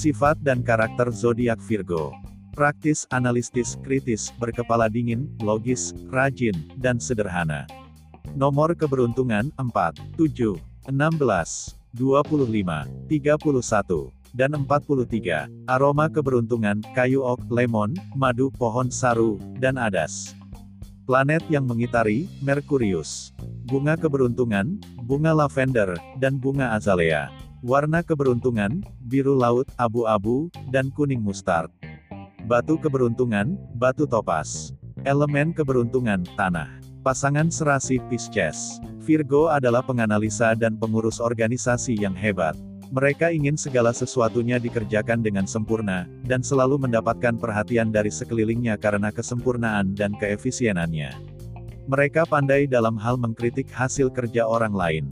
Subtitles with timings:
[0.00, 2.16] Sifat dan karakter zodiak Virgo.
[2.56, 7.68] Praktis, analistis, kritis, berkepala dingin, logis, rajin, dan sederhana.
[8.32, 10.56] Nomor keberuntungan 4, 7,
[10.88, 15.52] 16, 25, 31, dan 43.
[15.68, 20.32] Aroma keberuntungan, kayu ok, lemon, madu, pohon saru, dan adas.
[21.10, 23.34] Planet yang mengitari, Merkurius.
[23.66, 27.34] Bunga keberuntungan, bunga lavender, dan bunga azalea.
[27.66, 31.66] Warna keberuntungan, biru laut, abu-abu, dan kuning mustard.
[32.46, 34.70] Batu keberuntungan, batu topas.
[35.02, 36.70] Elemen keberuntungan, tanah.
[37.02, 38.78] Pasangan serasi Pisces.
[39.02, 42.54] Virgo adalah penganalisa dan pengurus organisasi yang hebat.
[42.90, 49.94] Mereka ingin segala sesuatunya dikerjakan dengan sempurna, dan selalu mendapatkan perhatian dari sekelilingnya karena kesempurnaan
[49.94, 51.14] dan keefisienannya.
[51.86, 55.04] Mereka pandai dalam hal mengkritik hasil kerja orang lain.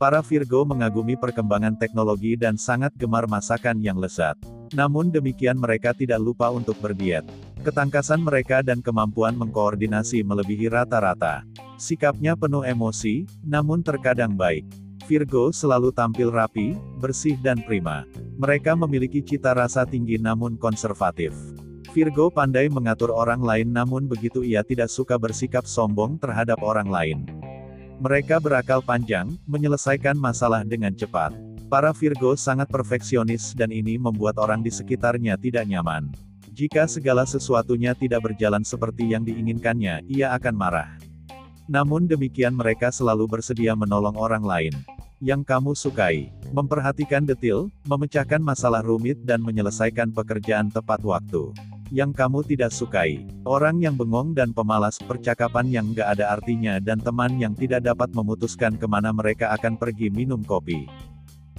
[0.00, 4.36] Para Virgo mengagumi perkembangan teknologi dan sangat gemar masakan yang lezat.
[4.72, 7.24] Namun demikian mereka tidak lupa untuk berdiet.
[7.64, 11.44] Ketangkasan mereka dan kemampuan mengkoordinasi melebihi rata-rata.
[11.76, 14.68] Sikapnya penuh emosi, namun terkadang baik.
[15.06, 18.02] Virgo selalu tampil rapi, bersih dan prima.
[18.42, 21.30] Mereka memiliki cita rasa tinggi namun konservatif.
[21.94, 27.22] Virgo pandai mengatur orang lain namun begitu ia tidak suka bersikap sombong terhadap orang lain.
[28.02, 31.30] Mereka berakal panjang, menyelesaikan masalah dengan cepat.
[31.70, 36.10] Para Virgo sangat perfeksionis dan ini membuat orang di sekitarnya tidak nyaman.
[36.50, 40.98] Jika segala sesuatunya tidak berjalan seperti yang diinginkannya, ia akan marah.
[41.70, 44.74] Namun demikian mereka selalu bersedia menolong orang lain.
[45.16, 51.56] Yang kamu sukai, memperhatikan detil, memecahkan masalah rumit dan menyelesaikan pekerjaan tepat waktu
[51.94, 53.22] yang kamu tidak sukai.
[53.46, 58.10] Orang yang bengong dan pemalas, percakapan yang nggak ada artinya dan teman yang tidak dapat
[58.10, 60.90] memutuskan ke mana mereka akan pergi minum kopi.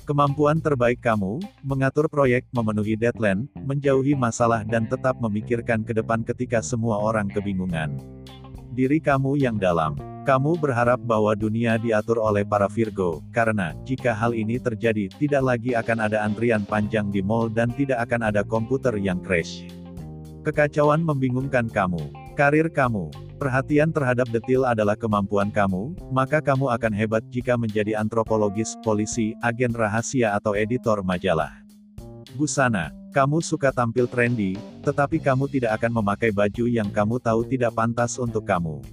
[0.07, 6.63] Kemampuan terbaik kamu, mengatur proyek, memenuhi deadline, menjauhi masalah dan tetap memikirkan ke depan ketika
[6.63, 7.99] semua orang kebingungan.
[8.71, 10.16] Diri kamu yang dalam.
[10.27, 15.71] Kamu berharap bahwa dunia diatur oleh para Virgo, karena, jika hal ini terjadi, tidak lagi
[15.71, 19.63] akan ada antrian panjang di mall dan tidak akan ada komputer yang crash.
[20.43, 22.11] Kekacauan membingungkan kamu.
[22.35, 23.07] Karir kamu.
[23.39, 29.71] Perhatian terhadap detil adalah kemampuan kamu, maka kamu akan hebat jika menjadi antropologis, polisi, agen
[29.71, 31.55] rahasia atau editor majalah.
[32.35, 32.91] Busana.
[33.15, 38.19] Kamu suka tampil trendy, tetapi kamu tidak akan memakai baju yang kamu tahu tidak pantas
[38.19, 38.83] untuk kamu.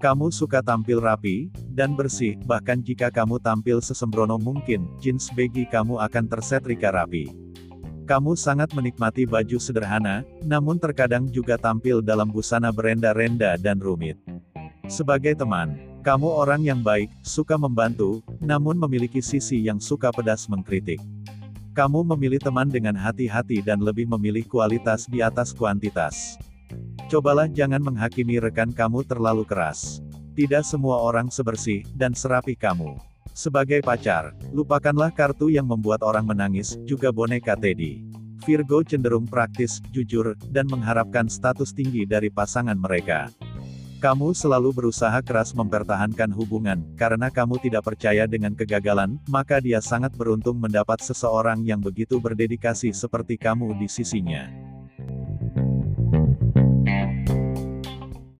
[0.00, 6.00] Kamu suka tampil rapi, dan bersih, bahkan jika kamu tampil sesembrono mungkin, jeans baggy kamu
[6.00, 7.28] akan tersetrika rapi.
[8.08, 14.16] Kamu sangat menikmati baju sederhana, namun terkadang juga tampil dalam busana berenda-renda dan rumit.
[14.88, 20.98] Sebagai teman, kamu orang yang baik, suka membantu, namun memiliki sisi yang suka pedas mengkritik.
[21.76, 26.40] Kamu memilih teman dengan hati-hati dan lebih memilih kualitas di atas kuantitas.
[27.10, 29.98] Cobalah jangan menghakimi rekan kamu terlalu keras.
[30.38, 33.02] Tidak semua orang sebersih dan serapi kamu.
[33.34, 38.06] Sebagai pacar, lupakanlah kartu yang membuat orang menangis, juga boneka Teddy.
[38.46, 43.26] Virgo cenderung praktis, jujur, dan mengharapkan status tinggi dari pasangan mereka.
[43.98, 50.14] Kamu selalu berusaha keras mempertahankan hubungan, karena kamu tidak percaya dengan kegagalan, maka dia sangat
[50.14, 54.69] beruntung mendapat seseorang yang begitu berdedikasi seperti kamu di sisinya.